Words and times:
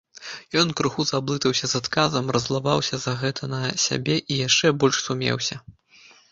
Ён 0.61 0.71
крыху 0.79 1.03
заблытаўся 1.09 1.65
з 1.73 1.81
адказам, 1.83 2.33
раззлаваўся 2.37 2.95
за 3.05 3.13
гэта 3.21 3.53
на 3.55 3.61
сябе 3.87 4.19
і 4.31 4.41
яшчэ 4.47 4.75
больш 4.81 4.95
сумеўся. 5.07 5.55